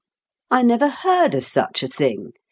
I 0.49 0.63
never 0.63 0.87
heard 0.89 1.35
of 1.35 1.45
such 1.45 1.83
a 1.83 1.87
thing 1.87 2.31